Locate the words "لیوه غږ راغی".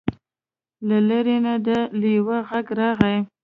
2.01-3.17